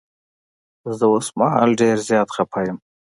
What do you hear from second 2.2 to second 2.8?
خفه یم.